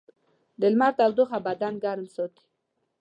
د 0.59 0.61
لمر 0.73 0.91
تودوخه 0.97 1.37
بدن 1.47 1.73
ګرم 1.83 2.07
ساتي. 2.15 2.45